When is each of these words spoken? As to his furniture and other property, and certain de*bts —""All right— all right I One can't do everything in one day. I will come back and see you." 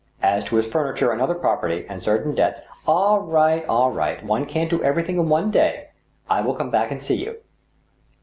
As 0.23 0.43
to 0.45 0.55
his 0.55 0.65
furniture 0.65 1.11
and 1.11 1.21
other 1.21 1.35
property, 1.35 1.85
and 1.87 2.01
certain 2.01 2.33
de*bts 2.33 2.61
—""All 2.87 3.19
right— 3.19 3.63
all 3.69 3.91
right 3.91 4.17
I 4.19 4.25
One 4.25 4.47
can't 4.47 4.67
do 4.67 4.81
everything 4.83 5.17
in 5.19 5.29
one 5.29 5.51
day. 5.51 5.89
I 6.27 6.41
will 6.41 6.55
come 6.55 6.71
back 6.71 6.89
and 6.89 7.03
see 7.03 7.17
you." 7.17 7.37